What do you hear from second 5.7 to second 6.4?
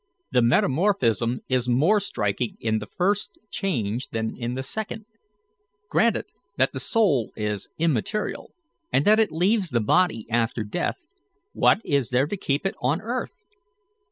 Granted